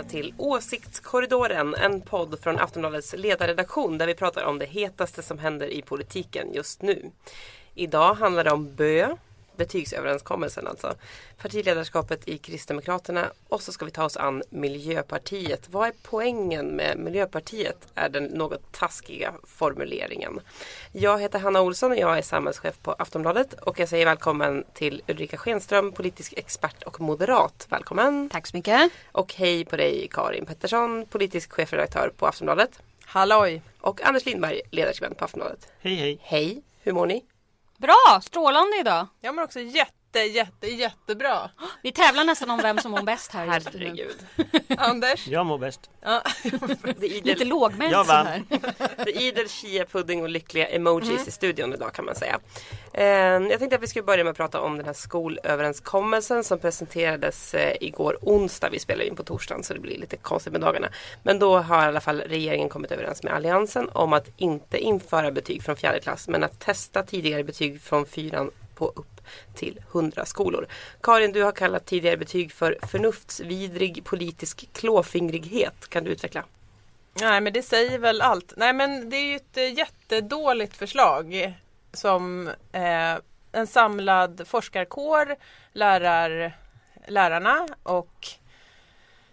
[0.00, 5.38] Välkomna till Åsiktskorridoren, en podd från Aftonbladets ledarredaktion där vi pratar om det hetaste som
[5.38, 7.10] händer i politiken just nu.
[7.74, 9.16] Idag handlar det om BÖ,
[9.60, 10.94] betygsöverenskommelsen alltså,
[11.38, 15.68] partiledarskapet i Kristdemokraterna och så ska vi ta oss an Miljöpartiet.
[15.70, 17.76] Vad är poängen med Miljöpartiet?
[17.94, 20.40] Är den något taskiga formuleringen.
[20.92, 25.02] Jag heter Hanna Olsson och jag är samhällschef på Aftonbladet och jag säger välkommen till
[25.08, 27.66] Ulrika Schenström, politisk expert och moderat.
[27.70, 28.28] Välkommen!
[28.28, 28.90] Tack så mycket.
[29.12, 32.82] Och hej på dig Karin Pettersson, politisk chefredaktör på Aftonbladet.
[33.04, 33.62] Halloj!
[33.80, 35.68] Och Anders Lindberg, ledarskribent på Aftonbladet.
[35.80, 36.18] Hej hej.
[36.22, 37.24] Hej, hur mår ni?
[37.80, 39.06] Bra, strålande idag.
[39.20, 41.50] Jag mår också jätte, jätte, jättebra.
[41.82, 43.78] Vi tävlar nästan om vem som mår bäst här just nu.
[43.84, 44.16] Herregud.
[44.78, 45.26] Anders?
[45.28, 45.90] Jag mår bäst.
[46.02, 46.22] Ja.
[46.42, 48.26] Det är Lite idel, lågmält Jag så vann.
[48.26, 48.42] här.
[49.04, 51.22] det är idel chia-pudding och lyckliga emojis Mm.
[51.28, 52.38] i studion idag kan man säga.
[52.92, 56.58] Eh, jag tänkte att vi skulle börja med att prata om den här skolöverenskommelsen som
[56.58, 58.68] presenterades eh, igår onsdag.
[58.70, 60.88] Vi spelar in på torsdagen så det blir lite konstigt med dagarna.
[61.22, 65.30] Men då har i alla fall regeringen kommit överens med Alliansen om att inte införa
[65.30, 68.50] betyg från fjärde klass men att testa tidigare betyg från fyran
[68.80, 69.20] på upp
[69.54, 70.66] till 100 skolor.
[71.00, 75.88] Karin, du har kallat tidigare betyg för förnuftsvidrig politisk klåfingrighet.
[75.88, 76.44] Kan du utveckla?
[77.20, 78.52] Nej men det säger väl allt.
[78.56, 81.54] Nej men det är ju ett eh, jättedåligt förslag
[81.92, 83.16] som eh,
[83.52, 85.36] en samlad forskarkår,
[85.72, 86.56] lärar,
[87.06, 88.28] lärarna och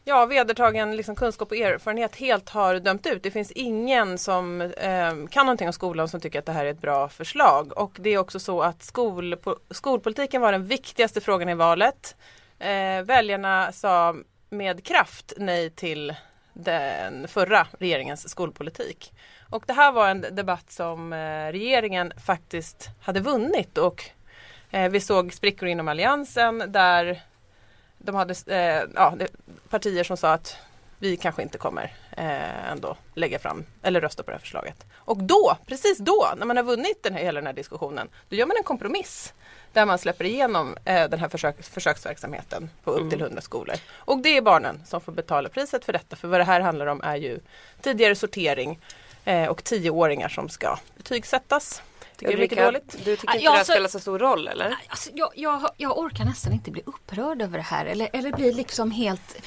[0.08, 3.23] ja, vedertagen liksom, kunskap och erfarenhet helt har dömt ut.
[3.23, 6.72] Det finns ingen som eh, kan någonting om skolan som tycker att det här är
[6.72, 7.77] ett bra förslag.
[7.77, 9.35] Och det är också så att skol,
[9.72, 12.16] skolpolitiken var den viktigaste frågan i valet.
[12.59, 14.16] Eh, väljarna sa
[14.50, 16.16] med kraft nej till
[16.53, 19.13] den förra regeringens skolpolitik.
[19.50, 24.03] Och det här var en debatt som eh, regeringen faktiskt hade vunnit och
[24.72, 27.22] eh, vi såg sprickor inom alliansen där
[28.07, 29.18] de hade eh, ja,
[29.69, 30.57] partier som sa att
[31.00, 34.85] vi kanske inte kommer eh, ändå lägga fram eller rösta på det här förslaget.
[34.95, 38.35] Och då, precis då, när man har vunnit den här, hela den här diskussionen, då
[38.35, 39.34] gör man en kompromiss
[39.73, 43.75] där man släpper igenom eh, den här försök, försöksverksamheten på upp till 100 skolor.
[43.95, 46.85] Och det är barnen som får betala priset för detta, för vad det här handlar
[46.85, 47.39] om är ju
[47.81, 48.79] tidigare sortering
[49.25, 51.81] eh, och tioåringar som ska betygsättas.
[52.17, 53.05] Tycker det är mycket Ulrika, dåligt.
[53.05, 54.78] Du tycker Ja, inte det här alltså- spelar så stor roll eller?
[54.88, 58.53] Alltså, jag, jag, jag orkar nästan inte bli upprörd över det här eller, eller bli
[58.53, 59.38] liksom helt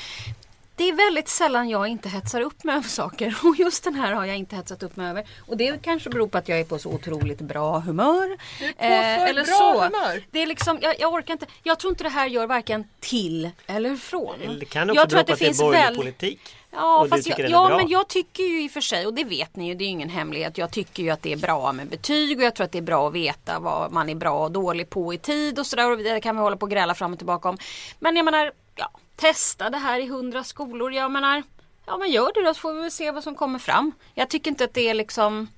[0.80, 4.12] det är väldigt sällan jag inte hetsar upp mig över saker och just den här
[4.12, 5.26] har jag inte hetsat upp mig över.
[5.46, 8.36] Och det kanske beror på att jag är på så otroligt bra humör.
[8.58, 10.22] Du är på för bra humör.
[10.30, 13.50] Det är liksom, jag, jag orkar inte, jag tror inte det här gör varken till
[13.66, 14.38] eller från.
[14.60, 16.56] Det kan också jag bero på att det är borgerlig väl- politik.
[16.72, 19.56] Ja, fast jag, ja men jag tycker ju i och för sig, och det vet
[19.56, 20.58] ni ju, det är ju ingen hemlighet.
[20.58, 22.82] Jag tycker ju att det är bra med betyg och jag tror att det är
[22.82, 25.90] bra att veta vad man är bra och dålig på i tid och sådär.
[25.90, 27.58] Och det kan vi hålla på och gräla fram och tillbaka om.
[27.98, 30.92] Men jag menar, ja, testa det här i hundra skolor.
[30.92, 31.42] Jag menar,
[31.86, 33.92] ja men gör det då så får vi väl se vad som kommer fram.
[34.14, 35.48] Jag tycker inte att det är liksom,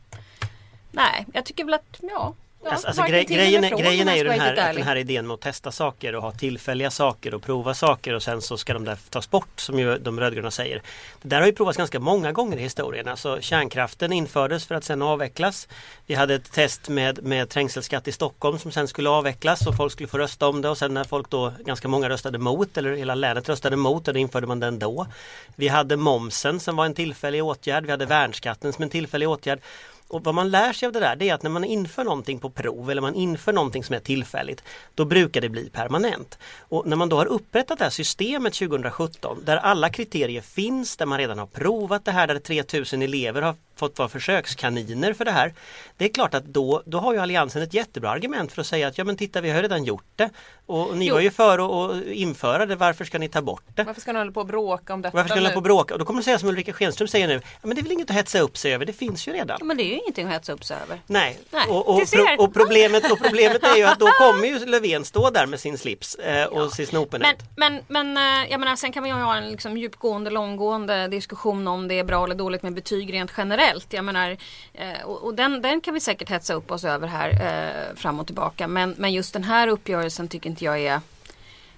[0.90, 2.34] nej, jag tycker väl att, ja.
[2.64, 5.34] Ja, Alltså, alltså, grej, grejen, är- grejen är ju den här, den här idén med
[5.34, 8.84] att testa saker och ha tillfälliga saker och prova saker och sen så ska de
[8.84, 10.82] där tas bort som ju de rödgröna säger.
[11.22, 13.08] Det där har ju provats ganska många gånger i historien.
[13.08, 15.68] Alltså kärnkraften infördes för att sen avvecklas.
[16.06, 19.92] Vi hade ett test med, med trängselskatt i Stockholm som sen skulle avvecklas och folk
[19.92, 22.92] skulle få rösta om det och sen när folk då, ganska många röstade mot eller
[22.96, 25.06] hela länet röstade mot och då införde man den då.
[25.56, 27.84] Vi hade momsen som var en tillfällig åtgärd.
[27.84, 29.60] Vi hade värnskatten som en tillfällig åtgärd.
[30.12, 32.38] Och vad man lär sig av det där det är att när man inför någonting
[32.38, 34.62] på prov eller man inför någonting som är tillfälligt
[34.94, 36.38] då brukar det bli permanent.
[36.58, 41.06] Och när man då har upprättat det här systemet 2017 där alla kriterier finns, där
[41.06, 45.30] man redan har provat det här, där 3000 elever har fått vara försökskaniner för det
[45.30, 45.54] här.
[45.96, 48.88] Det är klart att då, då har ju Alliansen ett jättebra argument för att säga
[48.88, 50.30] att ja men titta vi har redan gjort det
[50.66, 51.14] och ni Jo.
[51.14, 53.82] var ju för att att införa det, varför ska ni ta bort det?
[53.84, 55.62] Varför ska ni hålla på och bråka om detta Varför ska ni hålla på och
[55.62, 55.94] bråka?
[55.94, 57.92] Och då kommer de säga som Ulrika Schenström säger nu, ja, men det är väl
[57.92, 59.56] inget att hetsa upp sig över, det finns ju redan.
[59.60, 61.00] Ja, men det är ju ingenting att hetsa upp sig över.
[61.06, 64.46] Nej, Nej, och, och, du pro, och, problemet, och problemet är ju att då kommer
[64.46, 67.36] ju Löfven stå där med sin slips eh, och sin Men, snopenät.
[67.56, 71.68] men, men eh, jag menar, sen kan man ju ha en liksom djupgående, långgående diskussion
[71.68, 73.61] om det är bra eller dåligt med betyg rent generellt.
[73.88, 74.36] Jag menar,
[74.74, 78.20] eh, och, och den, den kan vi säkert hetsa upp oss över här eh, fram
[78.20, 78.68] och tillbaka.
[78.68, 81.00] Men, men just den här uppgörelsen tycker inte jag är,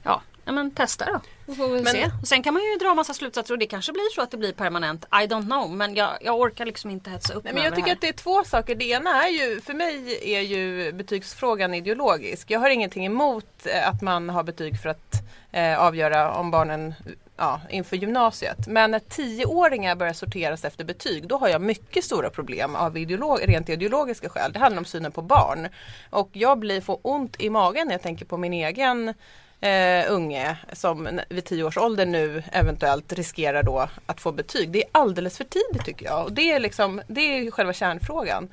[0.02, 1.20] ja, ja men testa då.
[1.46, 2.10] Vi får väl Men- se.
[2.22, 4.36] Och sen kan man ju dra massa slutsatser och det kanske blir så att det
[4.36, 5.04] blir permanent.
[5.04, 5.70] I don't know.
[5.70, 8.12] Men jag, jag orkar liksom inte hetsa upp Nej, men jag tycker att det är
[8.12, 8.74] två saker.
[8.74, 12.50] Det ena är ju, för mig är ju betygsfrågan ideologisk.
[12.50, 15.14] Jag har ingenting emot eh, att man har betyg för att
[15.52, 16.94] eh, avgöra om barnen
[17.36, 18.66] ja, inför gymnasiet.
[18.66, 23.48] Men när tioåringar börjar sorteras efter betyg, då har jag mycket stora problem av ideolog,
[23.48, 24.52] rent ideologiska skäl.
[24.52, 25.68] Det handlar om synen på barn.
[26.10, 29.14] Och jag blir får ont i magen när jag tänker på min egen
[29.60, 34.70] eh, unge som vid tio års ålder nu eventuellt riskerar då att få betyg.
[34.70, 36.24] Det är alldeles för tidigt tycker jag.
[36.24, 38.48] Och det är, liksom, det är själva kärnfrågan.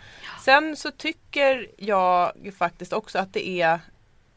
[0.46, 3.80] Sen så tycker jag faktiskt också att det är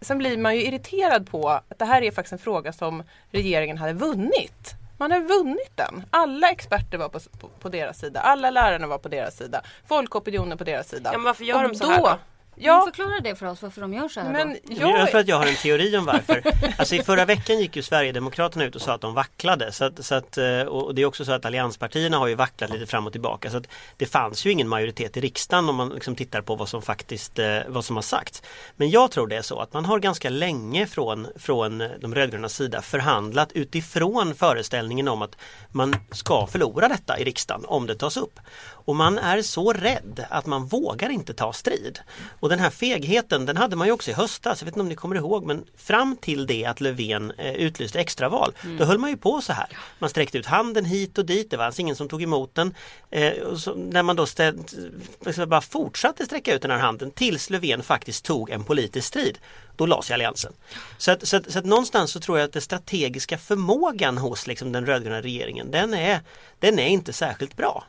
[0.04, 3.78] Sen blir man ju irriterad på att det här är faktiskt en fråga som regeringen
[3.78, 4.74] hade vunnit.
[4.98, 6.04] Man har vunnit den.
[6.10, 8.20] Alla experter var på, på, på deras sida.
[8.20, 9.62] Alla lärarna var på deras sida.
[9.88, 11.10] Folkopinionen på deras sida.
[11.12, 12.18] Ja, men varför gör Och de så här då?
[12.56, 12.82] Ja.
[12.84, 14.56] Förklara det för oss varför de gör så här men då.
[14.68, 15.10] Jag jag...
[15.10, 16.42] tror att jag har en teori om varför.
[16.78, 19.72] Alltså i förra veckan gick ju Sverigedemokraterna ut och sa att de vacklade.
[19.72, 22.70] Så att, så att, eh, och det är också så att allianspartierna har ju vacklat
[22.70, 23.50] lite fram och tillbaka.
[23.50, 23.66] Så att
[23.96, 27.38] det fanns ju ingen majoritet i riksdagen om man liksom tittar på vad som faktiskt
[27.38, 28.42] eh, vad som har sagts.
[28.76, 32.48] Men jag tror det är så att man har ganska länge från, från de rödgröna
[32.48, 35.36] sida förhandlat utifrån föreställningen om att
[35.72, 38.40] man ska förlora detta i riksdagen om det tas upp.
[38.84, 41.98] Och man är så rädd att man vågar inte ta strid.
[42.40, 44.88] Och den här fegheten den hade man ju också i höstas, jag vet inte om
[44.88, 49.10] ni kommer ihåg men fram till det att Löfven eh, utlyste extraval då höll man
[49.10, 49.66] ju på så här.
[49.98, 52.74] Man sträckte ut handen hit och dit, det var alltså ingen som tog emot den.
[53.10, 54.74] Eh, så, när man då ställt,
[55.26, 59.38] liksom bara fortsatte sträcka ut den här handen tills Löfven faktiskt tog en politisk strid.
[59.76, 60.52] Då lades alliansen.
[60.98, 64.46] Så att, så, att, så att någonstans så tror jag att den strategiska förmågan hos
[64.46, 66.20] liksom den rödgröna regeringen den är,
[66.58, 67.84] den är inte särskilt bra.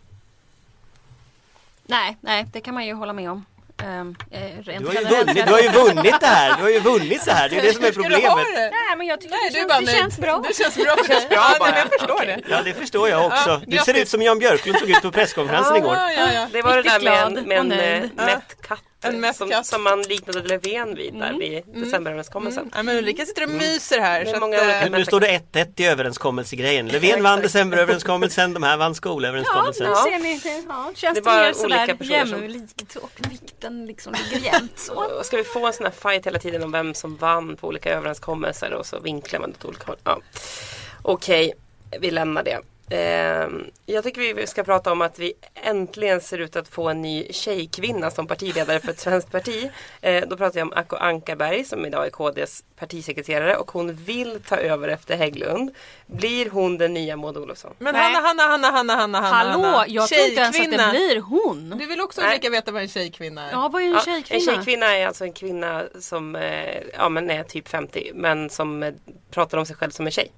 [1.88, 3.46] Nej, nej, det kan man ju hålla med om.
[3.84, 4.16] Um,
[4.64, 7.22] rent Du har, ju vunnit, du har ju vunnit det här, du har ju vunnit
[7.24, 8.24] så här, det är det som är problemet.
[8.56, 8.60] det?
[8.62, 10.44] Nej, men jag tycker Nej, det, du känns, bara, det känns bra.
[10.48, 10.96] Det känns bra.
[10.96, 11.72] Det känns bra ja, bara.
[11.72, 12.42] nej, jag förstår det.
[12.50, 13.50] Ja det förstår jag också.
[13.50, 15.94] Ja, Du ser ut som Jan Björklund såg ut på presskonferensen igår.
[15.96, 16.48] Ja, ja, ja.
[16.52, 18.04] Det var det Riktigt där med en, med en nöjd.
[18.20, 22.72] eh, mätt katt, En som, som man liknade Löfven vid där vid decemberöverenskommelsen.
[22.76, 24.22] Ja, men Ulrika sitter och myser här.
[24.22, 26.88] Är Så många att, olika eh, Nu står det 1-1 i överenskommelsegrejen.
[26.92, 29.86] Löfven vann decemberöverenskommelsen, de här vann Ja, skolöverenskommelsen.
[29.88, 30.04] nu Ja.
[30.04, 30.38] ser ni.
[30.44, 33.86] Det, ja, känns Det det, är bara mer sådär olika personer som- jämlikt och vikten
[33.86, 34.94] liksom ligger jämnt så.
[35.20, 37.68] Och Ska vi få en sån här fight hela tiden om vem som vann på
[37.68, 39.98] olika överenskommelser och så vinklar man åt olika håll.
[40.04, 40.20] Ja.
[41.02, 41.54] Okej,
[42.00, 42.60] vi lämnar det.
[42.90, 47.02] Ehm, jag tycker vi ska prata om att vi äntligen ser ut att få en
[47.02, 49.72] ny tjejkvinna som partiledare för ett svenskt parti.
[50.02, 54.40] Eh, då pratar jag om Acko Ankarberg som idag är KDs partisekreterare och hon vill
[54.48, 55.72] ta över efter Hägglund.
[56.06, 57.74] Blir hon den nya Maud Olofsson?
[57.78, 58.04] Men Nej.
[58.04, 59.68] Hanna, Hanna, Hanna, Hanna, Hanna, Hanna.
[59.68, 61.70] Hallå, jag tror inte ens att det blir hon.
[61.78, 62.30] Du vill också Nej.
[62.30, 63.52] Ulrika veta vad en tjejkvinna är?
[63.52, 64.40] Ja, vad är en Ja, tjejkvinna?
[64.40, 68.84] En tjejkvinna är alltså en kvinna som eh, ja, men är typ 50 men som
[68.84, 68.94] eh,
[69.32, 70.32] pratar om sig själv som en tjej.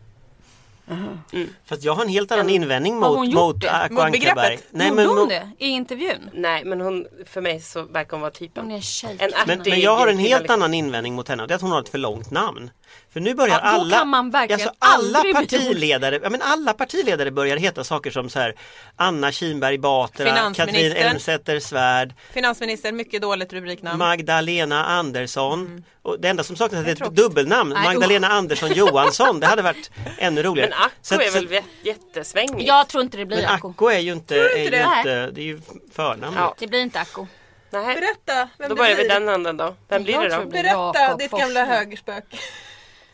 [1.66, 3.72] Fast jag har en helt annan En- invändning hon mot, mot det?
[3.72, 4.20] Acko Mot Ankarberg.
[4.36, 4.68] begreppet?
[4.72, 6.30] Nej, men, hon mot- det i intervjun?
[6.34, 8.64] Nej men hon, för mig så verkar hon vara typen.
[8.64, 9.38] Hon är En tjejkvinna.
[9.48, 10.54] men, men jag har en helt liksom.
[10.62, 12.70] annan invändning mot henne och det är att hon har ett för långt namn.
[13.18, 16.74] För nu börjar Ja, då alla, kan man verkligen alltså alla partiledare, ja, men alla
[16.74, 18.56] partiledare börjar heta saker som så här
[18.96, 21.08] Anna Kinberg Batra, Katrin Finansministern.
[21.08, 24.00] Elmsäter Svärd, Finansminister, mycket dåligt rubriknamn.
[24.00, 25.84] Magdalena Andersson.
[26.02, 27.16] Och det enda som saknas är ett tråkigt.
[27.18, 29.40] dubbelnamn, Nej, Magdalena Andersson Johansson.
[29.40, 30.70] Det hade varit ännu roligare.
[30.70, 32.68] Men Acko Så att- är väl så- jät- jättesvängig?
[32.68, 33.70] Jag tror inte det blir Men Acko.
[33.70, 34.88] Acko är ju inte, är ju det?
[34.98, 35.62] inte det är ju
[35.94, 36.36] förnamn.
[36.40, 36.56] Ja.
[36.60, 37.28] Det blir inte Acko.
[37.70, 37.96] Nej.
[37.96, 39.76] Berätta vem Då det börjar vi den änden då.
[39.88, 40.42] Vem blir Jag det då?
[40.42, 42.24] det blir Berätta ditt gamla Forssmed.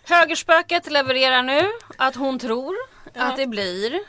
[0.04, 0.56] Högerspök.
[0.56, 2.76] Högerspöket levererar nu att hon tror
[3.16, 4.00] att det blir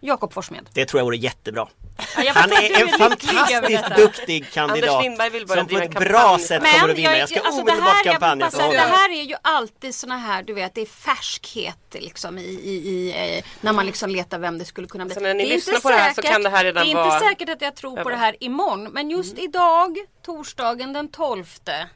[0.00, 0.68] Jakob Forssmed.
[0.72, 1.68] Det tror jag vore jättebra.
[2.16, 5.04] Ja, Han är en fantastiskt duktig kandidat.
[5.48, 6.40] Som på ett en bra kampanj.
[6.42, 7.10] sätt Men kommer att vinna.
[7.10, 8.96] Jag, jag, ska alltså det omedelbart kampanja för säga, det honom.
[8.98, 13.36] här är ju alltid såna här, du vet, det är färskhet liksom i, i, i
[13.38, 15.14] eh, när man liksom letar vem det skulle kunna bli.
[15.14, 16.86] Så när ni det är lyssnar inte på det här så kan det här redan
[16.86, 19.98] Det är vara inte säkert att jag tror på det här imorgon, men just idag,
[20.26, 21.44] torsdagen den 12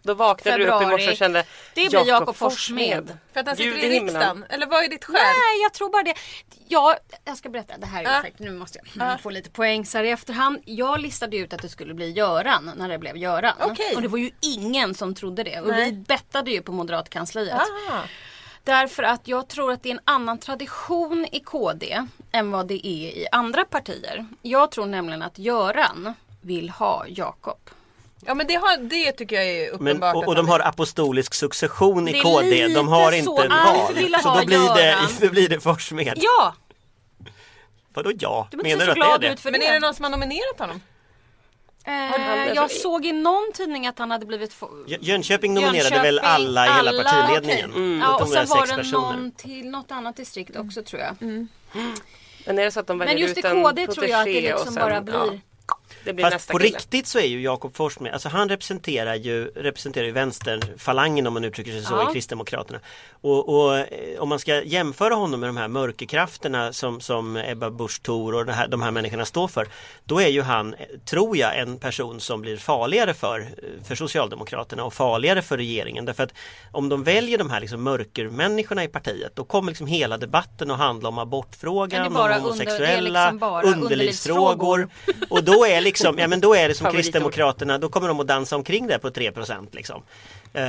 [0.03, 1.45] Då vaknade du upp i morse februari, och kände
[1.75, 3.19] det blir Jakob Forssmed.
[3.33, 4.45] För att han sitter i riksdagen?
[4.49, 5.15] Eller vad är ditt skäl?
[5.15, 6.15] Nej, jag tror bara det.
[6.73, 8.11] Jag, jag ska berätta, det här är Ja.
[8.11, 8.39] perfekt.
[8.39, 10.59] Nu måste jag mm, få lite poäng så här i efterhand.
[10.65, 13.55] Jag listade ut att det skulle bli Göran när det blev Göran.
[13.61, 13.95] Okej.
[13.97, 15.61] Och det var ju ingen som trodde det.
[15.61, 15.85] Och Nej.
[15.85, 17.55] vi bettade ju på Moderatkansliet.
[17.91, 18.01] Ah.
[18.65, 22.87] Därför att jag tror att det är en annan tradition i KD än vad det
[22.87, 24.27] är i andra partier.
[24.43, 27.59] Jag tror nämligen att Göran vill ha Jakob.
[28.27, 30.17] Ja men det, har, det tycker jag är Men, uppenbart.
[30.17, 32.69] och, och att de har apostolisk succession i KD.
[32.69, 34.23] De har inte ett Allt val.
[34.23, 36.19] Så då blir, det, då blir det Forssmed.
[36.23, 36.55] Ja!
[37.95, 38.49] Vadå ja?
[38.51, 39.51] Du Menar du att det är det?
[39.51, 40.81] Men är det någon som har nominerat honom?
[41.85, 44.53] Eh, jag såg i någon tidning att han hade blivit...
[44.53, 47.71] få- Jö- Jönköping nominerade väl Jönköping, alla i hela alla, partiledningen.
[47.71, 47.83] okej.
[47.83, 48.01] Mm.
[48.01, 49.01] Ja, och sen var det personer.
[49.01, 51.17] någon till något annat distrikt också tror jag.
[52.47, 54.21] Men är det så att de väljer Men just i ut en KD tror jag
[54.21, 55.15] att det protégé och liksom sen- bara blir...
[55.15, 55.33] ja,
[56.21, 56.77] Fast på kille.
[56.77, 61.45] riktigt så är ju Jakob Forssmed, alltså han representerar ju, representerar ju vänsterfalangen om man
[61.45, 62.11] uttrycker sig så Ja.
[62.11, 62.81] i Kristdemokraterna.
[63.21, 63.87] Och, och eh,
[64.19, 68.53] om man ska jämföra honom med de här mörkerkrafterna som, som Ebba Busch Thor och
[68.55, 69.69] här, de här människorna står för.
[70.05, 73.47] Då är ju han, tror jag, en person som blir farligare för, eh,
[73.85, 76.05] för Socialdemokraterna och farligare för regeringen.
[76.05, 76.35] Därför att
[76.73, 80.79] om de väljer de här liksom mörkermänniskorna i partiet då kommer liksom hela debatten att
[80.79, 84.89] handla om abortfrågan, om under- homosexuella, är liksom underlivsfrågor.
[85.31, 86.93] Och då är liksom, ja men då är det som.
[86.93, 89.33] Kristdemokraterna, då kommer de att dansa omkring där på 3
[89.73, 90.03] liksom.
[90.55, 90.63] Eh,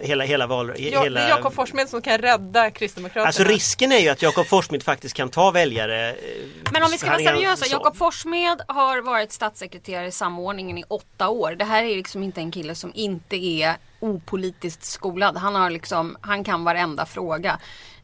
[0.00, 0.72] hela, hela val...
[0.78, 1.20] Ja, hela...
[1.20, 3.26] Det är Jakob Forssmed som kan rädda Kristdemokraterna.
[3.26, 6.08] Alltså risken är ju att Jakob Forssmed faktiskt kan ta väljare.
[6.10, 6.16] eh,
[6.72, 7.66] Men om vi ska vara seriösa.
[7.66, 11.52] Jakob Forssmed har varit statssekreterare i samordningen i åtta år.
[11.52, 15.36] Det här är liksom inte en kille som inte är opolitiskt skolad.
[15.36, 17.58] Han, har liksom, han kan varenda fråga.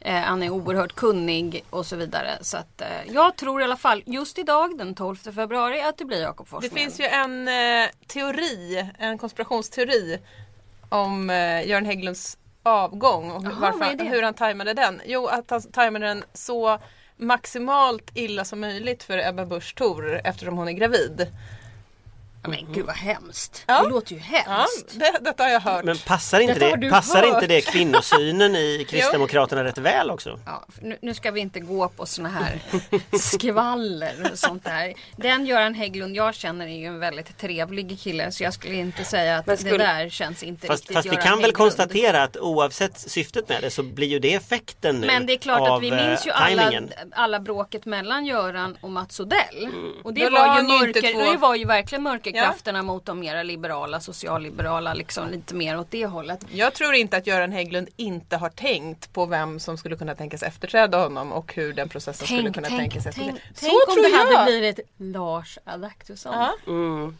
[0.07, 2.39] Eh, han är oerhört kunnig och så vidare.
[2.41, 6.05] Så att, eh, jag tror i alla fall just idag den 12 februari att det
[6.05, 6.73] blir Jakob Det Forssmed.
[6.73, 10.19] finns ju en eh, teori, en konspirationsteori
[10.89, 14.05] om eh, Göran Hägglunds avgång och Jaha, varför, det?
[14.05, 15.01] hur han tajmade den.
[15.07, 16.79] Jo, att han tajmade den så
[17.17, 21.27] maximalt illa som möjligt för Ebba Busch Thor eftersom hon är gravid.
[22.51, 23.65] Men gud vad hemskt.
[23.67, 23.83] Ja.
[23.83, 24.87] Det låter ju Ja, hemskt.
[24.99, 25.85] det, detta har jag hört.
[25.85, 27.35] Men passar inte, Detta det, passar hört.
[27.35, 30.41] inte det kvinnosynen i Kristdemokraterna rätt väl också?
[30.47, 32.61] Ja, nu, nu ska vi inte gå på såna här
[33.19, 34.95] skvaller och sånt där.
[35.17, 39.05] Den Göran Hägglund jag känner är ju en väldigt trevlig kille så jag skulle inte
[39.05, 41.55] säga att Men det skulle- där känns inte Fast, riktigt fast vi kan väl Hägglund.
[41.57, 45.37] konstatera att oavsett syftet med det så blir ju det effekten nu Men det är
[45.39, 46.73] klart att vi minns ju eh, alla,
[47.13, 49.69] alla bråket mellan Göran och Mats Odell.
[50.05, 52.03] Och det Då var, ju mörker, två- det var ju verkligen
[52.41, 56.47] mörkerkrafterna mot de mera liberala, socialliberala, liksom lite mer åt det hållet.
[56.53, 60.43] Jag tror inte att Göran Hägglund inte har tänkt på vem som skulle kunna tänkas
[60.43, 63.39] efterträda honom och hur den processen skulle Tänk, kunna tänk, tänkas tänk, efterträda.
[63.61, 64.39] tänk Så om tror det jag!
[64.39, 66.35] hade blivit Lars Adaktusson.
[66.67, 67.17] Mm.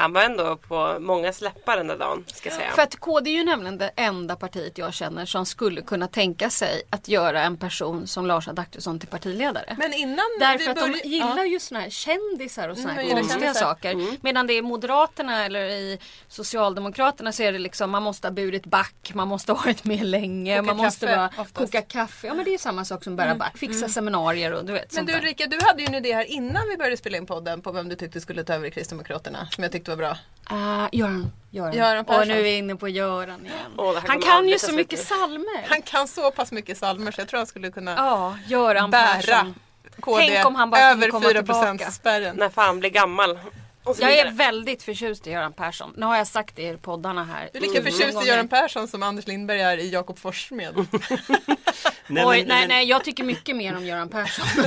[0.00, 2.24] Han var ändå på många släppar den där dagen.
[2.26, 2.70] Ska jag säga.
[2.70, 6.50] För att KD är ju nämligen det enda partiet jag känner som skulle kunna tänka
[6.50, 9.76] sig att göra en person som Lars Adaktusson till partiledare.
[9.78, 11.44] Men innan Därför vi att de gillar ja.
[11.44, 14.18] ju såna här kändisar och såna Mm, här gillar konstiga saker.
[14.22, 15.98] Medan det är Moderaterna eller i
[16.28, 20.06] Socialdemokraterna så är det liksom man måste ha burit back, man måste ha varit med
[20.06, 21.54] länge, Koka man måste kaffe, oftast.
[21.54, 22.26] koka kaffe.
[22.26, 24.96] Ja men det är samma sak som bära back, fixa seminarier och du vet Men
[24.96, 25.20] sånt du där.
[25.20, 27.88] Rika, du hade ju en idé här innan vi började spela in podden på vem
[27.88, 30.16] du tyckte skulle ta över i Kristdemokraterna som jag tyckte var bra.
[30.52, 31.32] Uh, Göran.
[31.50, 31.72] Göran.
[31.74, 32.28] Göran och Persson.
[32.28, 33.56] nu är vi inne på Göran igen.
[33.78, 35.04] Här han kan ju så mycket nu.
[35.04, 35.66] psalmer.
[35.68, 39.14] Han kan så pass mycket psalmer så jag tror han skulle kunna Ja, Göran bära
[39.14, 39.54] Persson.
[40.00, 41.90] KD Tänk om han bara över komma 4 tillbaka.
[41.90, 42.36] spärren.
[42.36, 43.38] När fan blir gammal.
[44.00, 45.92] Jag är väldigt förtjust i Göran Persson.
[45.96, 47.48] Nu har jag sagt det i poddarna här.
[47.52, 48.48] Du är lika Mm, förtjust i Göran.
[48.48, 50.74] Persson som Anders Lindberg är i Jakob Forssmed.
[52.06, 54.44] Nej, Oj, men- nej, men- nej, jag tycker mycket mer om Göran Persson.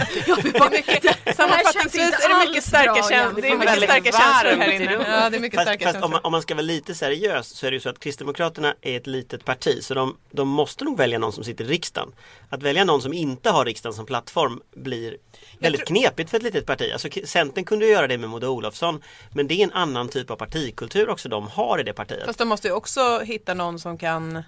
[1.36, 3.42] Sammanfattningsvis är det mycket starka känslor.
[3.42, 3.60] Det är jämfört.
[3.60, 4.94] mycket Väldigt starka känslor här inne.
[4.94, 5.08] rummet.
[5.10, 6.26] Ja, det är mycket Fast, starka fast om, man, känslor.
[6.26, 9.08] om man ska vara lite seriös så är det ju så att Kristdemokraterna är ett
[9.08, 12.12] litet parti så de, de måste nog välja någon som sitter i riksdagen.
[12.50, 15.18] Att välja någon som inte har riksdagen som plattform blir
[15.60, 16.90] väldigt knepigt för ett litet parti.
[16.94, 19.02] Alltså, Centern kunde ju göra det med Maud Olofsson
[19.34, 22.26] men det är en annan typ av partikultur också de har i det partiet.
[22.26, 24.44] Fast de måste ju också hitta någon som kan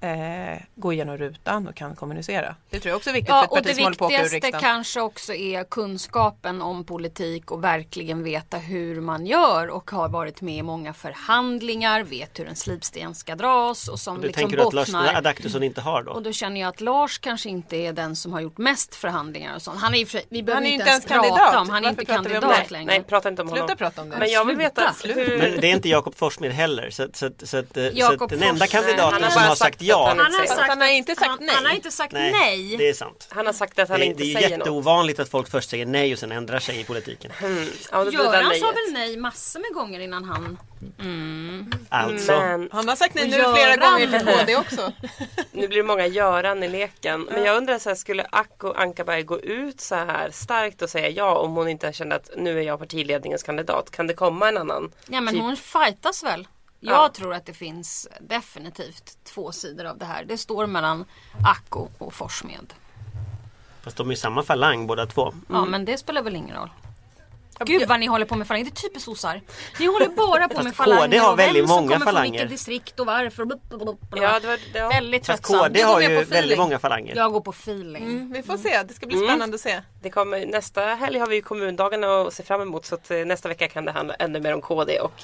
[0.00, 2.56] eh, gå igenom rutan och kan kommunicera.
[2.70, 4.04] Det tror jag också är viktigt Ja, för ett och parti det som håller på
[4.04, 4.60] att åka ur viktigaste riksdagen.
[4.60, 10.40] kanske också är kunskapen om politik och verkligen veta hur man gör och har varit
[10.40, 14.56] med i många förhandlingar, vet hur en slipsten ska dras och som det liksom tänker
[14.56, 16.12] du att Lars bottnar Adaktusson inte har då?
[16.12, 19.54] Och då känner jag att Lars kanske inte är den som har gjort mest förhandlingar
[19.54, 19.80] och sånt.
[19.80, 21.60] Han är och vi behöver är inte inte ens ens prata kandidat.
[21.60, 22.70] om, han är inte kandidat det?
[22.70, 22.86] längre.
[22.86, 23.68] Nej, prata inte om honom.
[23.68, 24.16] Sluta prata om det.
[24.16, 25.20] Men jag vill veta Sluta.
[25.20, 25.38] hur...
[25.38, 28.66] Men det är inte Jakob Forssmed heller så, så, så, så Jakob att den enda
[28.66, 31.38] kandidaten han har som har sagt ja han, har sagt, Han har inte sagt han,
[31.40, 31.54] nej.
[31.54, 32.32] Han har inte sagt nej.
[32.32, 33.28] Nej, det är sant.
[33.30, 34.58] Han har sagt att han Det, inte det är säger något.
[34.58, 37.32] jätteovanligt att folk först säger nej och sen ändrar sig i politiken.
[37.44, 37.68] Mm.
[37.92, 40.58] Ja, det det Göran sa väl nej massor med gånger innan han...
[41.88, 44.92] Alltså, Men Han har sagt nej nu flera gånger till KD också.
[45.52, 47.28] nu blir det många Göran i leken.
[47.32, 51.08] Men jag undrar så här, skulle Acko Ankarberg gå ut så här starkt och säga
[51.08, 53.90] ja om hon inte kände att nu är jag partiledningens kandidat?
[53.90, 54.92] Kan det komma en annan?
[55.06, 55.42] Ja men typ?
[55.42, 56.48] hon fightas väl.
[56.86, 57.08] Jag Ja.
[57.14, 60.24] tror att det finns definitivt två sidor av det här.
[60.24, 61.04] Det står mellan
[61.46, 62.74] Acko och Forssmed.
[63.82, 65.34] fast de är i samma falang båda två.
[65.48, 66.70] Ja men det spelar väl ingen roll.
[67.60, 68.64] Gud vad ni håller på med falanger.
[68.64, 69.40] Det är typiskt sossar.
[69.80, 71.98] Ni håller bara på Fast med falanger KD har och vem väldigt som många kommer
[71.98, 72.30] från falanger.
[72.30, 73.46] vilket distrikt och varför.
[74.14, 74.88] Ja, det var, ja.
[74.88, 75.62] Väldigt Fast tröttsamt.
[75.62, 77.16] KD Du går har ju väldigt många falanger.
[77.16, 78.02] Jag går på feeling.
[78.04, 79.80] Mm, vi får se, det ska bli spännande att se.
[80.02, 83.18] Det kommer, nästa helg har vi ju kommundagarna att se fram emot så att eh,
[83.18, 85.22] nästa vecka kan det handla ännu mer om KD och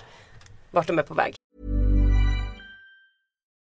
[0.70, 1.34] vart de är på väg.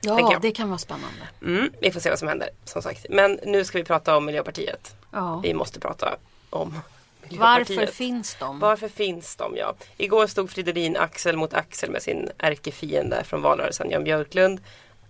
[0.00, 0.42] Ja, jag.
[0.42, 1.28] det kan vara spännande.
[1.42, 3.06] Mm, vi får se vad som händer som sagt.
[3.10, 4.94] Men nu ska vi prata om Miljöpartiet.
[5.10, 5.40] Ja.
[5.42, 6.16] Vi måste prata
[6.50, 6.80] om
[7.22, 7.78] Miljöpartiet.
[7.78, 8.58] Varför finns de?
[8.58, 9.56] Varför finns de?
[9.56, 9.74] Ja.
[9.96, 14.60] Igår stod Fridolin axel mot axel med sin ärkefiende från valrörelsen, Jan Björklund.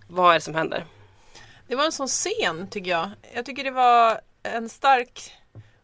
[0.07, 0.85] Vad är det som händer?
[1.67, 3.09] Det var en sån scen tycker jag.
[3.33, 5.31] Jag tycker det var en stark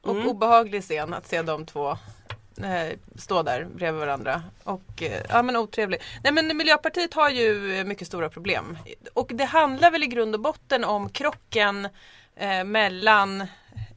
[0.01, 1.97] och obehaglig scen att se de två
[2.63, 4.43] Eh, stå där bredvid varandra.
[4.63, 6.01] Och eh, ja men otrevlig.
[6.23, 8.77] Nej men Miljöpartiet har ju mycket stora problem.
[9.13, 11.87] Och det handlar väl i grund och botten om krocken
[12.35, 13.47] eh, mellan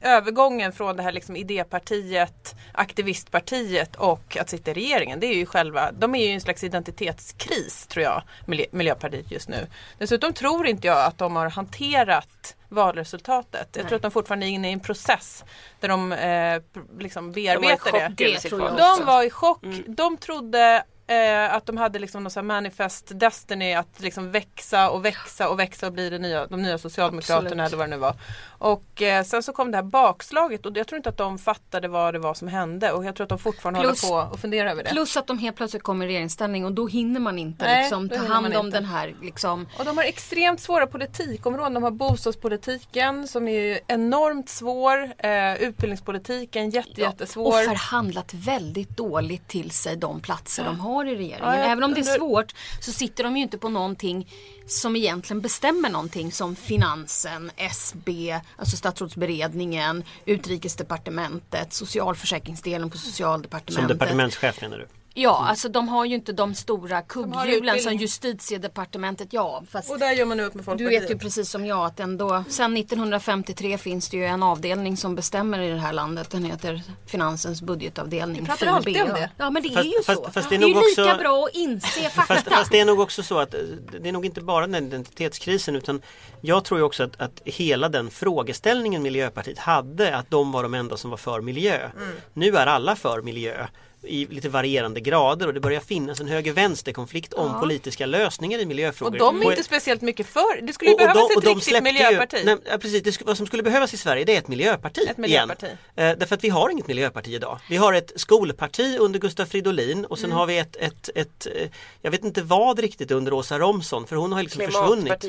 [0.01, 5.19] övergången från det här liksom idépartiet, aktivistpartiet och att sitta i regeringen.
[5.19, 9.49] Det är ju själva, de är ju en slags identitetskris tror jag, Miljö- Miljöpartiet just
[9.49, 9.67] nu.
[9.97, 13.67] Dessutom tror inte jag att de har hanterat valresultatet.
[13.77, 15.43] Jag tror att de fortfarande är inne i en process
[15.79, 16.61] där de eh,
[16.99, 18.07] liksom De var i bearbetar det.
[18.07, 18.77] chock Det.
[18.99, 19.63] De var i chock.
[19.87, 25.49] De trodde eh, att de hade liksom någon manifest destiny att liksom växa och växa
[25.49, 27.67] och växa och bli det nya, de nya socialdemokraterna Absolut.
[27.67, 28.15] eller vad det nu var.
[28.61, 31.87] Och eh, sen så kom det här bakslaget och jag tror inte att de fattade
[31.87, 34.39] vad det var som hände och jag tror att de fortfarande Plus- håller på och
[34.39, 34.89] funderar över det.
[34.89, 38.09] Plus att de helt plötsligt kommer i regeringsställning och då hinner man inte Nej, liksom,
[38.09, 38.77] ta hand om inte.
[38.77, 41.73] den här liksom, Och de har extremt svåra politikområden.
[41.73, 45.13] De har bostadspolitiken som är enormt svår.
[45.17, 47.47] Eh, utbildningspolitiken jätte, jättesvår.
[47.47, 51.49] Och förhandlat väldigt dåligt till sig de platser de har i regeringen.
[51.49, 54.27] Ja, jag Även om det är svårt så sitter de ju inte på någonting
[54.67, 63.89] som egentligen bestämmer någonting som finansen, SB, alltså statsrådsberedningen, utrikesdepartementet, socialförsäkringsdelen på socialdepartementet.
[63.89, 64.87] Som departementschef menar du?
[65.13, 69.27] Ja, alltså de har ju inte de stora kugghjulen som justitiedepartementet.
[69.33, 71.03] Ja, fast Och där gör man nu upp med du Folkpartiet.
[71.03, 75.15] vet ju precis som jag att ändå sen 1953 finns det ju en avdelning som
[75.15, 76.29] bestämmer i det här landet.
[76.29, 78.41] Den heter Finansens budgetavdelning.
[78.41, 79.29] Vi pratar alltid om det.
[79.37, 80.31] Ja men det Fast- är ju fast- så.
[80.31, 82.33] fast det är det är nog ju lika också- bra att inse fakta.
[82.35, 83.59] Fast, fast det är nog också så att eh,
[84.01, 86.01] det är nog inte bara den identitetskrisen utan
[86.41, 90.73] jag tror ju också att, att hela den frågeställningen Miljöpartiet hade att de var de
[90.73, 91.75] enda som var för miljö.
[91.97, 92.15] Mm.
[92.33, 93.67] Nu är alla för miljö
[94.03, 98.67] i lite varierande grader och det börjar finnas en höger-vänster-konflikt om politiska lösningar i Och
[98.67, 99.17] miljöfrågor.
[99.19, 100.61] de är Och- inte speciellt mycket för.
[100.61, 102.37] Det skulle ju behövas ett riktigt miljöparti.
[102.39, 105.01] Ju, nej, ja, precis, det, vad som skulle behövas i Sverige det är ett miljöparti.
[105.09, 105.63] Ett miljöparti.
[105.95, 106.11] Igen.
[106.11, 107.59] Eh, därför att vi har inget miljöparti idag.
[107.69, 110.37] Vi har ett skolparti under Gustaf Fridolin och sen Mm.
[110.37, 111.67] har vi ett, ett, ett eh,
[112.01, 115.25] jag vet inte vad riktigt under Åsa Romson för hon har liksom försvunnit.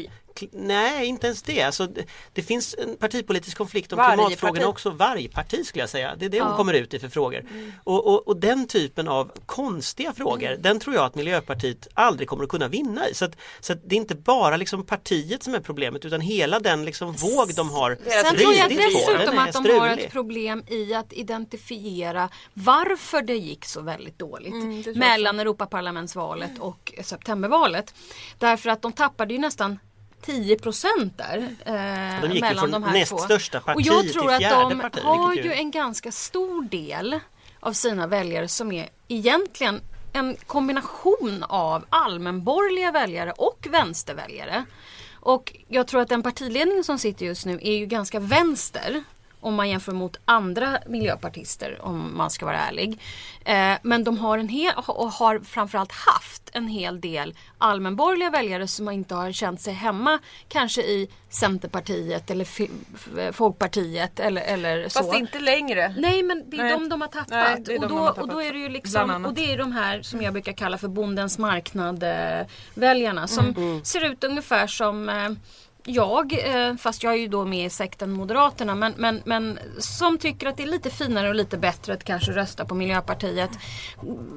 [0.52, 1.62] Nej, inte ens det.
[1.62, 2.04] Alltså, det.
[2.32, 4.16] Det finns en partipolitisk konflikt om Vargparti.
[4.18, 4.90] klimatfrågorna också.
[4.90, 6.14] Vargparti skulle jag säga.
[6.18, 6.56] Det är det hon Ja.
[6.56, 7.38] kommer ut i för frågor.
[7.40, 7.72] Mm.
[7.84, 12.44] Och, och, och den typen av konstiga frågor, den tror jag att Miljöpartiet aldrig kommer
[12.44, 13.14] att kunna vinna i.
[13.14, 16.60] Så, att, så att det är inte bara liksom partiet som är problemet utan hela
[16.60, 20.04] den liksom våg de har Sen tror jag dessutom att de har strulig.
[20.06, 26.92] ett problem i att identifiera varför det gick så väldigt dåligt Mm, mellan Europaparlamentsvalet och
[27.02, 27.94] septembervalet.
[28.38, 29.78] Därför att de tappade ju nästan
[30.22, 31.38] 10 procent där.
[31.64, 33.18] Eh, De gick mellan från de här näst två.
[33.18, 36.62] största parti Och jag till tror att fjärde de parti, har ju en ganska stor
[36.62, 37.20] del
[37.61, 39.80] av sina väljare som är egentligen
[40.12, 44.64] en kombination av allmänborgerliga väljare och vänsterväljare.
[45.20, 49.04] Och jag tror att den partiledningen som sitter just nu är ju ganska vänster.
[49.42, 53.00] Om man jämför mot andra miljöpartister om man ska vara ärlig.
[53.44, 58.68] Eh, men de har en hel, och har framförallt haft en hel del allmänborgerliga väljare
[58.68, 64.98] som inte har känt sig hemma kanske i Centerpartiet eller F- Folkpartiet eller, eller så.
[64.98, 65.94] Fast inte längre.
[65.98, 66.72] Nej men det är Nej.
[66.72, 67.28] de de har tappat.
[67.31, 68.22] Nej, är och, de då, de har tappat.
[68.22, 70.78] och då är det ju liksom, och det är de här som jag brukar kalla
[70.78, 73.85] för bondens marknad eh, väljarna som Mm.
[73.85, 75.31] ser ut ungefär som eh,
[75.84, 80.18] jag, eh, fast jag är ju då med i sekten Moderaterna, men, men, men som
[80.18, 83.50] tycker att det är lite finare och lite bättre att kanske rösta på Miljöpartiet.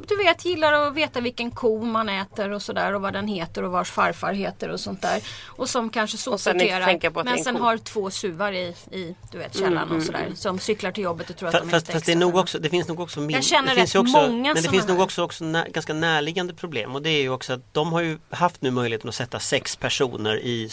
[0.07, 3.63] Du vet, gillar att veta vilken ko man äter och sådär och vad den heter
[3.63, 5.21] och vars farfar heter och sånt där.
[5.45, 7.63] Och som kanske så att är men en sen ko.
[7.63, 10.31] har två suvar i, i du vet, källaren och sådär.
[10.35, 12.35] Som cyklar till jobbet och tror att Fast, de är fast, fast det, är nog
[12.35, 14.69] också, det finns nog också min, Jag känner det finns rätt också, många Men det
[14.69, 17.93] finns nog också, också nä, ganska närliggande problem och det är ju också att de
[17.93, 20.69] har ju haft nu möjligheten att sätta sex personer i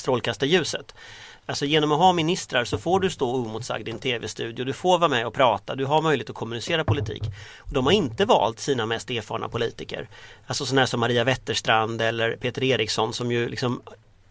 [0.63, 0.95] huset.
[1.47, 4.99] Alltså genom att ha ministrar så får du stå oemotsagd i en tv-studio, du får
[4.99, 7.23] vara med och prata, du har möjlighet att kommunicera politik.
[7.59, 10.09] Och de har inte valt sina mest erfarna politiker.
[10.47, 13.83] Alltså sådana som Maria Wetterstrand eller Peter Eriksson som ju liksom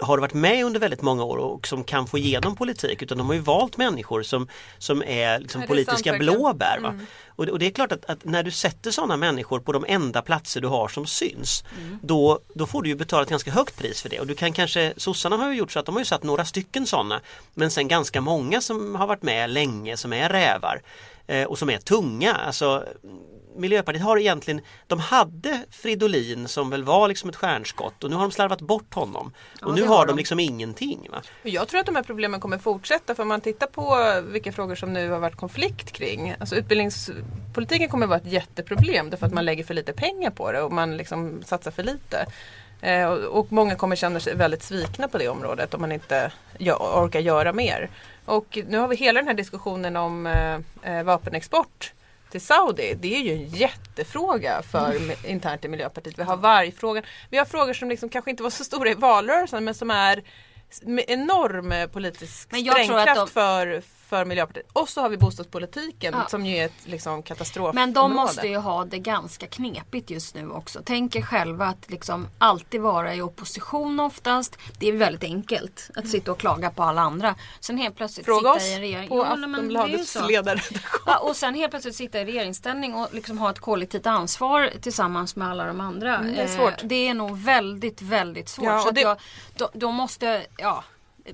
[0.01, 3.27] har varit med under väldigt många år och som kan få igenom politik utan de
[3.27, 6.79] har ju valt människor som, som är liksom är politiska sant, blåbär.
[6.81, 6.99] Va?
[7.27, 9.85] Och, det, och det är klart att, att när du sätter sådana människor på de
[9.87, 11.63] enda platser du har som syns
[12.01, 14.53] då, då får du ju betala ett ganska högt pris för det och du kan
[14.53, 17.21] kanske, sossarna har ju gjort så att de har ju satt några stycken sådana
[17.53, 20.81] men sen ganska många som har varit med länge som är rävar
[21.47, 22.33] och som är tunga.
[22.33, 22.85] Alltså,
[23.55, 28.23] Miljöpartiet har egentligen, de hade Fridolin som väl var liksom ett stjärnskott och nu har
[28.23, 29.33] de slarvat bort honom.
[29.61, 31.07] Och nu har de liksom ingenting.
[31.11, 31.21] Va?
[31.43, 34.75] Jag tror att de här problemen kommer fortsätta för om man tittar på vilka frågor
[34.75, 36.35] som nu har varit konflikt kring.
[36.39, 40.61] Alltså utbildningspolitiken kommer vara ett jätteproblem därför att man lägger för lite pengar på det
[40.61, 42.25] och man liksom satsar för lite.
[42.81, 46.31] Eh, och, och många kommer känna sig väldigt svikna på det området om man inte
[46.79, 47.89] orkar göra mer.
[48.25, 51.93] Och nu har vi hela den här diskussionen om eh, eh, vapenexport
[52.29, 52.93] till Saudi.
[52.99, 56.19] Det är ju en jättefråga för mi- internt i Miljöpartiet.
[56.19, 57.03] Vi har vargfrågan.
[57.29, 60.23] Vi har frågor som liksom kanske inte var så stora i valrörelsen men som är
[61.07, 64.65] enorm eh, politisk Men sprängkraft de- för, för Miljöpartiet.
[64.73, 66.27] Och så har vi bostadspolitiken Ja.
[66.29, 67.75] som ju är ett liksom, katastrofområde.
[67.75, 70.81] Men de måste ju ha det ganska knepigt just nu också.
[70.85, 74.57] Tänk er själva att liksom alltid vara i opposition oftast.
[74.79, 77.35] Det är väldigt enkelt att sitta och klaga på alla andra.
[77.59, 79.09] Sen helt plötsligt Fråga sitta oss i en regering.
[79.09, 80.27] på Jo, är ju Aftonbladets så.
[80.27, 81.03] ledarredaktion.
[81.05, 85.35] Ja, och sen helt plötsligt sitta i regeringsställning och liksom ha ett kollektivt ansvar tillsammans
[85.35, 86.17] med alla de andra.
[86.17, 86.73] Mm, det är Eh, svårt.
[86.83, 88.65] det är nog väldigt, väldigt svårt.
[88.65, 89.17] Ja, så det- jag,
[89.57, 90.83] de, de måste, ja.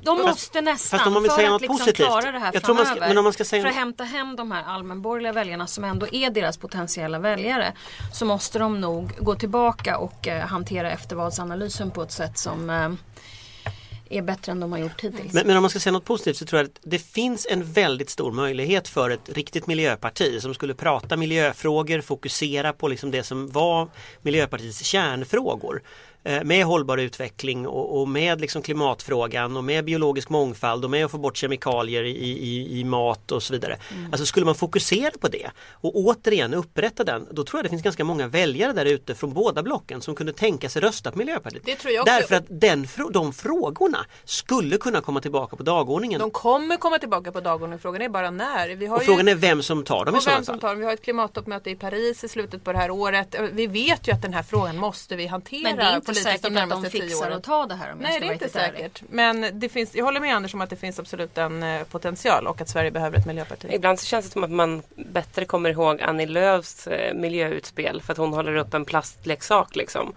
[0.01, 2.07] De Fast- måste nästan fast om man vill säga att något liksom positivt.
[2.07, 3.07] klara det här Jag man ska- framöver.
[3.07, 6.07] men om man ska säga för att hämta hem de här allmänborgerliga väljarna som ändå
[6.11, 7.73] är deras potentiella väljare.
[8.13, 12.89] Så måste de nog gå tillbaka och eh, hantera eftervalsanalysen på ett sätt som eh,
[14.09, 15.33] är bättre än de har gjort hittills.
[15.33, 17.71] Men, men om man ska säga något positivt så tror jag att det finns en
[17.71, 23.23] väldigt stor möjlighet för ett riktigt miljöparti som skulle prata miljöfrågor, fokusera på liksom det
[23.23, 23.87] som var
[24.21, 25.81] Miljöpartiets kärnfrågor.
[26.23, 31.05] Eh, Med hållbar utveckling och, och med liksom klimatfrågan och med biologisk mångfald och med
[31.05, 33.77] att få bort kemikalier i, i, i mat och så vidare.
[34.11, 37.83] Alltså skulle man fokusera på det och återigen upprätta den, då tror jag det finns
[37.83, 41.63] ganska många väljare där ute från båda blocken som kunde tänka sig rösta på Miljöpartiet.
[41.65, 42.13] Det tror jag också.
[42.13, 46.19] Därför att den, de frågorna skulle kunna komma tillbaka på dagordningen.
[46.19, 47.79] De kommer komma tillbaka på dagordningen.
[47.79, 48.69] Frågan är bara när.
[48.75, 49.05] Vi har och ju...
[49.05, 50.59] frågan är vem som tar dem i Och sådana vem som fall.
[50.61, 50.79] tar dem.
[50.79, 53.35] Vi har ett klimattoppmöte i Paris i slutet på det här året.
[53.51, 56.43] Vi vet ju att den här frågan måste vi hantera Men det är inte politiskt
[56.43, 57.37] säkert de att de fixar åren.
[57.37, 58.77] att ta det här om jag Nej ska det är inte riktigt ärlig.
[58.79, 59.01] säkert.
[59.09, 62.47] Men det finns, jag håller med Anders om att det finns absolut en eh, potential
[62.47, 63.67] och att Sverige behöver ett miljöparti.
[63.71, 68.11] Ibland så känns det som att man bättre kommer ihåg Annie Lööfs eh, miljöutspel för
[68.11, 70.13] att hon håller upp en plastleksak liksom.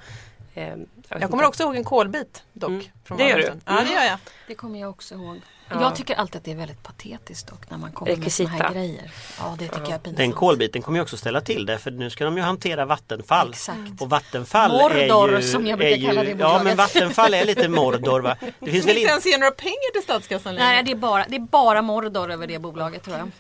[0.55, 1.27] Eh, jag Jag inte.
[1.29, 2.71] kommer också ihåg en kolbit dock.
[2.71, 2.85] Mm.
[3.05, 3.53] Från Det gör du?
[3.65, 4.19] Ja det gör jag.
[4.47, 5.41] Det kommer jag också ihåg.
[5.71, 5.83] Ja.
[5.83, 8.59] Jag tycker alltid att det är väldigt patetiskt dock när man kommer med såna här
[8.59, 8.75] Rekvisita.
[8.81, 9.11] grejer.
[9.39, 10.17] Ja det tycker jag är pinsamt.
[10.17, 13.51] Den kolbiten kommer ju också ställa till det för nu ska de ju hantera Vattenfall.
[13.51, 13.79] Exakt.
[14.01, 16.65] Och Vattenfall Mordor, är ju, som jag brukar ju, kalla det Ja bolaget.
[16.65, 18.37] men Vattenfall är lite Mordor va.
[18.61, 20.69] Det finns väl inte ens ger några pengar till statskassan längre.
[20.69, 23.31] Nej det är, bara, det är bara Mordor över det bolaget tror jag.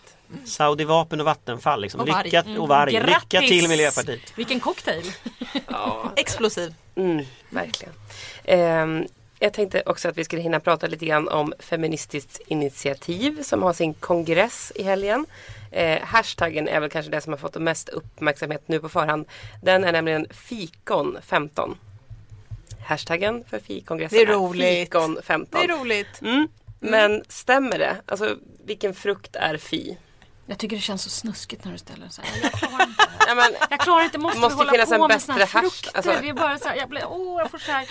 [0.44, 2.00] Saudi Vapen och Vattenfall liksom.
[2.00, 2.24] Och varg.
[2.24, 2.92] Lycka, och varg.
[2.92, 3.50] Lycka Grattis!
[3.50, 4.20] till Miljöpartiet.
[4.38, 5.12] Vilken cocktail!
[5.68, 6.74] Ja, Explosiv.
[6.94, 7.94] mm, verkligen.
[8.44, 9.06] Ehm,
[9.42, 13.72] jag tänkte också att vi skulle hinna prata lite grann om Feministiskt initiativ som har
[13.72, 15.26] sin kongress i helgen.
[15.70, 19.26] Eh, hashtaggen är väl kanske det som har fått mest uppmärksamhet nu på förhand.
[19.62, 21.74] Den är nämligen fikon15.
[22.86, 24.92] Hashtaggen för fikongressen Det är roligt.
[24.92, 25.46] fikon15.
[25.50, 26.20] Det är roligt.
[26.22, 26.48] Mm.
[26.80, 27.96] Men stämmer det?
[28.06, 29.98] Alltså vilken frukt är fi?
[30.50, 32.30] Jag tycker det känns så snuskigt när du ställer så här.
[32.42, 33.06] Jag klarar inte.
[33.26, 35.38] Ja, men, Jag klarar inte, måste, Det måste vi hålla finnas på en med såna
[35.38, 35.96] här frukter?
[35.96, 37.86] alltså- Det är bara så här, jag blir, åh jag får så här.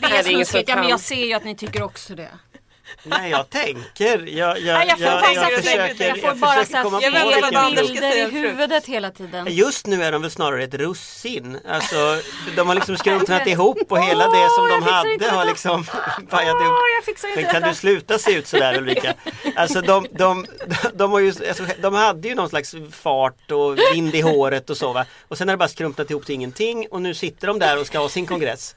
[0.00, 2.14] Det Nej, är det är snuskigt, ja, men jag ser ju att ni tycker också
[2.14, 2.30] det.
[3.02, 4.26] Nej jag tänker.
[4.26, 7.52] Jag, jag, jag får, jag, jag, försöker, jag får bara så komma Jag på vilken
[7.52, 9.46] säga bilder i huvudet hela tiden.
[9.50, 11.58] Just nu är de väl snarare ett russin.
[11.68, 12.18] Alltså,
[12.56, 15.84] de har liksom skrumpnat ihop och hela det som de hade har liksom
[16.30, 17.36] pajat ihop.
[17.36, 19.14] Men kan du sluta se ut sådär Ulrika?
[19.56, 20.46] Alltså de, de,
[20.94, 24.76] de, har ju, alltså, de hade ju någon slags fart och vind i håret och
[24.76, 25.04] så va.
[25.28, 27.86] Och sen har det bara skrumpnat ihop till ingenting och nu sitter de där och
[27.86, 28.74] ska ha sin kongress.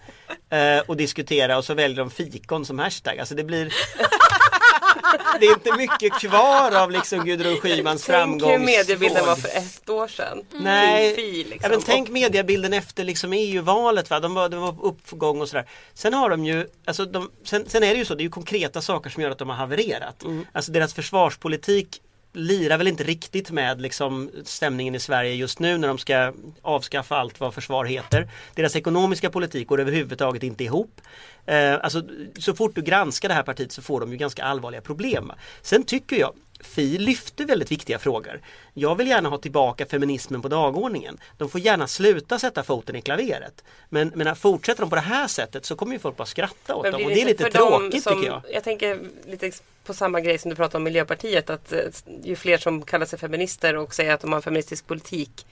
[0.49, 3.19] Eh, och diskutera och så väljer de fikon som hashtag.
[3.19, 3.73] Alltså det blir
[5.39, 9.89] Det är inte mycket kvar av liksom Gudrun Scymans Tänk hur mediebilden var för ett
[9.89, 10.45] år sedan.
[10.51, 11.59] Nej, Fi, liksom.
[11.61, 14.09] ja, men tänk mediebilden efter liksom EU-valet.
[14.09, 14.19] Va?
[14.19, 15.65] De var, de var på uppgång och sådär.
[15.93, 18.31] Sen har de ju, alltså de, sen, sen är det ju så, det är ju
[18.31, 20.23] konkreta saker som gör att de har havererat.
[20.51, 22.01] Alltså deras försvarspolitik
[22.33, 27.17] lirar väl inte riktigt med liksom, stämningen i Sverige just nu när de ska avskaffa
[27.17, 28.29] allt vad försvar heter.
[28.55, 31.01] Deras ekonomiska politik går överhuvudtaget inte ihop.
[31.45, 32.03] Eh, alltså,
[32.39, 35.31] så fort du granskar det här partiet så får de ju ganska allvarliga problem.
[35.61, 38.41] Sen tycker jag Fi lyfter väldigt viktiga frågor.
[38.73, 41.17] Jag vill gärna ha tillbaka feminismen på dagordningen.
[41.37, 43.63] De får gärna sluta sätta foten i klaveret.
[43.89, 46.91] Men, men fortsätter de på det här sättet så kommer ju folk bara skratta åt
[46.91, 48.41] dem och det är lite tråkigt som, tycker jag.
[48.53, 49.51] Jag tänker lite
[49.89, 51.49] på samma grej som du pratade om Miljöpartiet.
[51.49, 51.79] Att eh,
[52.23, 55.45] ju fler som kallar sig feminister och säger att de har en feministisk politik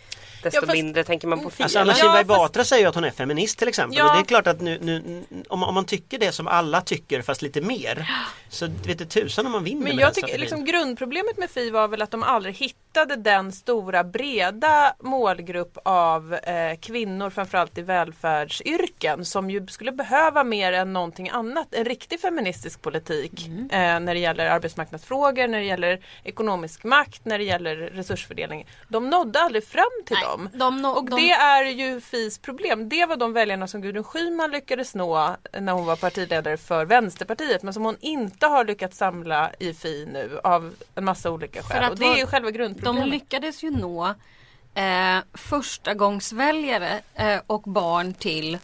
[0.44, 1.64] desto Ja, fast- mindre tänker man på Fi.
[1.64, 1.92] Alltså Anna?
[1.92, 3.98] Ja, Kinberg fast- Batra säger ju att hon är feminist till exempel.
[3.98, 4.10] Ja.
[4.10, 7.22] Och det är klart att nu, nu, om, om man tycker det som alla tycker
[7.22, 8.10] fast lite mer.
[8.50, 11.88] Så vet du tusan om man vinner Men jag tycker liksom grundproblemet med Fi var
[11.88, 19.26] väl att de aldrig hittade den stora breda målgrupp av eh, kvinnor framförallt i välfärdsyrken
[19.26, 21.68] som ju skulle behöva mer än någonting annat.
[21.74, 23.70] En riktig feministisk politik Mm.
[23.70, 28.68] eh, när det gäller arbetsmarknadsfrågor, när det gäller ekonomisk makt, när det gäller resursfördelning.
[28.88, 30.50] De nådde aldrig fram till Nej, dem.
[30.54, 32.90] de nå- Och de- det är ju Fis problem.
[32.90, 37.64] Det var de väljarna som Gudrun Schyman lyckades nå när hon var partiledare för Vänsterpartiet
[37.64, 41.92] men som hon inte har lyckats samla i Fi nu av en massa olika skäl.
[41.92, 42.52] Och det är ju själva
[42.88, 44.16] De lyckades ju nå
[44.76, 48.58] eh, förstagångsväljare eh, och barn till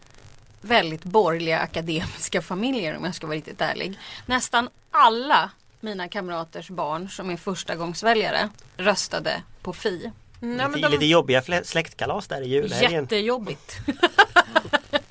[0.61, 3.99] väldigt borgerliga akademiska familjer om jag ska vara riktigt ärlig.
[4.25, 10.11] Nästan alla mina kamraters barn som är förstagångsväljare röstade på Fi.
[10.39, 13.03] Nej, men lite, de, lite jobbiga släktkalas där i julhelgen.
[13.03, 13.77] Jättejobbigt.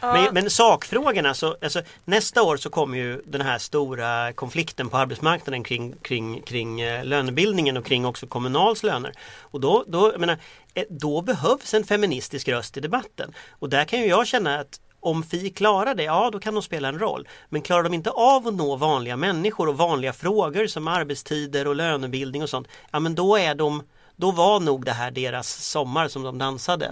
[0.00, 4.96] Men, men sakfrågorna, så, alltså, nästa år så kommer ju den här stora konflikten på
[4.96, 9.12] arbetsmarknaden kring, kring, kring eh, lönebildningen och kring också Kommunals löner.
[9.40, 10.38] Och då, då, jag menar,
[10.74, 13.34] eh, då behövs en feministisk röst i debatten.
[13.50, 16.62] Och där kan ju jag känna att om Fi klarar det, ja då kan de
[16.62, 17.28] spela en roll.
[17.48, 21.76] Men klarar de inte av att nå vanliga människor och vanliga frågor som arbetstider och
[21.76, 23.82] lönebildning och sånt, ja men då är de
[24.16, 26.86] då var nog det här deras sommar som de dansade.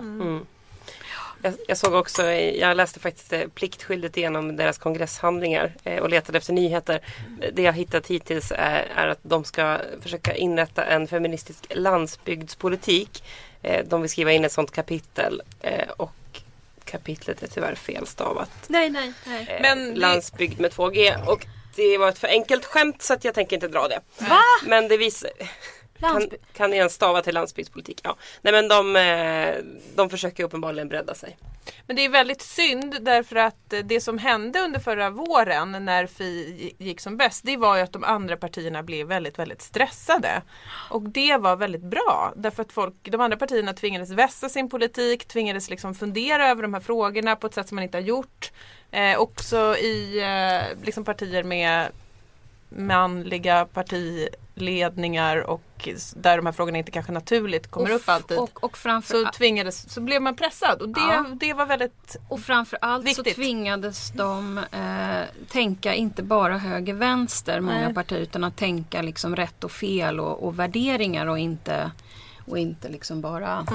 [1.47, 6.39] Jag, jag såg också, jag läste faktiskt eh, pliktskyldigt igenom deras kongresshandlingar eh, och letade
[6.39, 7.01] efter nyheter.
[7.53, 13.25] Det jag hittat hittills är, är att de ska försöka inrätta en feministisk landsbygdspolitik.
[13.63, 15.43] Eh, de vill skriva in ett sådant kapitel
[15.97, 16.13] och
[16.85, 18.51] kapitlet är tyvärr felstavat.
[18.67, 19.59] nej, nej, nej.
[19.63, 23.57] Men Landsbygd med 2G och det var ett för enkelt skämt så att jag tänker
[23.57, 24.01] inte dra det.
[24.19, 24.41] Va?
[24.65, 25.31] Men det visar
[25.99, 28.01] Landsby- kan ni ens stava till landsbygdspolitik?
[28.05, 28.17] Ja.
[28.43, 29.55] Nej men de, eh,
[29.95, 31.37] de försöker uppenbarligen bredda sig.
[31.87, 36.75] men det är väldigt synd därför att det som hände under förra våren när Fi
[36.79, 40.43] gick som bäst det var ju att de andra partierna blev väldigt, väldigt stressade.
[40.91, 45.29] Och det var väldigt bra därför att folk, de andra partierna tvingades vässa sin politik,
[45.29, 48.53] tvingades liksom fundera över de här frågorna på ett sätt som man inte har gjort.
[48.91, 51.89] Eh, också i eh, liksom partier med
[52.69, 53.67] manliga
[54.57, 58.39] partiledningar och där de här frågorna inte kanske naturligt kommer Och upp alltid.
[58.39, 61.25] Och, och, framför, så tvingades, så blev man pressad och det, Ja.
[61.35, 63.37] det var väldigt och framför allt så Viktigt.
[63.37, 69.71] tvingades de eh, tänka inte bara höger-vänster, många partier, utan att tänka liksom rätt och
[69.73, 71.91] fel och, och värderingar och inte,
[72.47, 73.67] och inte liksom bara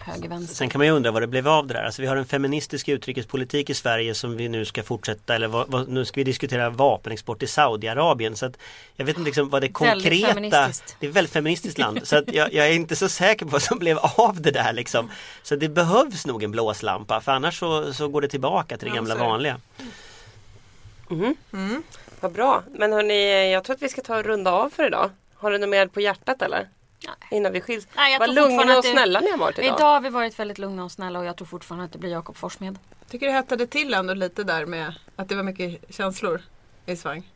[0.00, 0.54] höger-vänster.
[0.54, 1.82] Sen kan man ju undra vad det blev av det där.
[1.82, 5.70] Alltså vi har en feministisk utrikespolitik i Sverige som vi nu ska fortsätta eller vad,
[5.70, 8.36] vad, nu ska vi diskutera vapenexport till Saudiarabien.
[8.36, 8.58] Så att
[8.96, 10.40] jag vet inte liksom vad det konkreta.
[10.40, 12.00] Det är ett väldigt feministiskt land.
[12.04, 14.72] Så att jag, jag är inte så säker på vad som blev av det där
[14.72, 15.10] liksom.
[15.42, 18.94] Så det behövs nog en blåslampa för annars så, så går det tillbaka till det
[18.94, 19.30] gamla så är det.
[19.30, 19.60] vanliga.
[22.20, 22.62] Vad bra.
[22.74, 25.10] Men hörni, jag tror att vi ska ta och runda av för idag.
[25.34, 26.68] Har du något mer på hjärtat eller?
[27.06, 27.16] Nej.
[27.30, 27.86] Innan vi skiljs.
[27.96, 29.74] Nej, Vad lugna och det- snälla ni har varit idag.
[29.78, 32.10] Idag har vi varit väldigt lugna och snälla och jag tror fortfarande att det blir
[32.10, 32.78] Jakob Forssmed.
[33.10, 36.40] tycker det hettade till ändå lite där med att det var mycket känslor
[36.86, 37.30] i svang.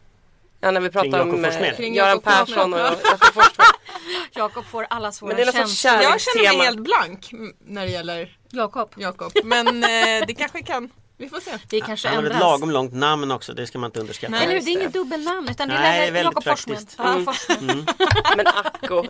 [0.61, 1.45] Ja, när vi pratar om Jakob
[1.81, 2.21] eh, Göran.
[2.21, 3.67] Persson och Jakob Forssmed.
[4.35, 5.69] Jakob får alla svåra Men det är känslor.
[5.91, 6.05] kärlek.
[6.05, 9.33] Jag känner mig helt blank när det gäller Jakob, Jakob.
[9.45, 10.91] Men eh, det kanske kan,
[11.23, 11.51] vi får se.
[11.71, 14.31] vi kanske Han har ett lagom långt namn också, det ska man inte underskatta.
[14.31, 14.43] Nej.
[14.45, 16.87] Eller hur, det är inget dubbelnamn utan det Nej, är Jakob Forssmed.
[16.99, 17.25] Ja, Mm.
[17.25, 17.91] Forssmed.
[18.37, 19.05] Men Acko.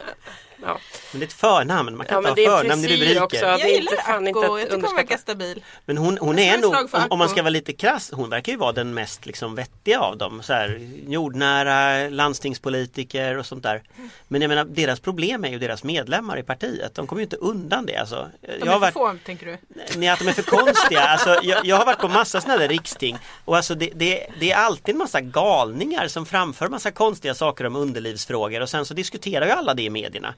[0.62, 0.78] Ja.
[1.12, 3.22] Men det är ett förnamn, man kan Ja, inte ha förnamn i rubriker.
[3.22, 3.36] också.
[3.36, 5.64] Jag gillar inte fan Acko, att jag tycker hon verkar stabil.
[5.86, 8.58] Men hon, hon är nog, om, om man ska vara lite krass, hon verkar ju
[8.58, 10.42] vara den mest liksom vettiga av dem.
[10.42, 13.82] Så här, jordnära, landstingspolitiker och sånt där.
[14.28, 16.94] Men jag menar, deras problem är ju deras medlemmar i partiet.
[16.94, 17.96] De kommer ju inte undan det.
[17.96, 18.28] Alltså.
[18.40, 19.58] De Jag har är varit, för få, tänker du?
[19.96, 21.00] Nej, att de är för konstiga.
[21.00, 24.50] Alltså, jag, jag har varit på massa sådana där riksting och alltså det, det, det
[24.52, 28.94] är alltid en massa galningar som framför massa konstiga saker om underlivsfrågor och sen så
[28.94, 30.34] diskuterar ju alla det i medierna.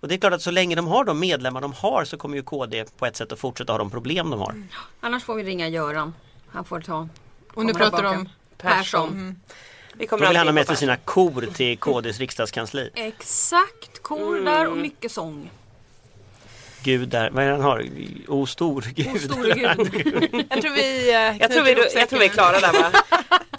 [0.00, 2.36] Och det är klart att så länge de har de medlemmar de har så kommer
[2.36, 4.54] ju KD på ett sätt att fortsätta ha de problem de har.
[5.00, 6.14] Annars får vi ringa Göran.
[6.48, 7.08] Han får ta
[7.54, 9.40] Och nu pratar du om Persson.
[9.94, 12.90] Vi Då kommer vill han ha med sig sina kor till KDs riksdagskansli.
[12.94, 15.50] Exakt, kor där och mycket sång.
[16.86, 17.84] Gud där, vad är det han har?
[18.28, 19.06] O stor Gud.
[19.14, 19.66] O store Gud.
[20.50, 22.72] Jag tror vi eh, Jag tror vi, knyter ihop jag tror vi är klara där
[22.72, 22.90] va?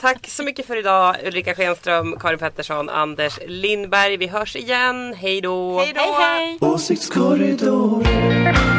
[0.01, 4.17] Tack så mycket för idag Ulrika Schenström, Karin Pettersson, Anders Lindberg.
[4.17, 5.13] Vi hörs igen.
[5.17, 5.79] Hej då!
[5.79, 6.01] Hej då!
[6.01, 6.57] Hej hej!
[6.61, 8.76] Åsiktskorridoren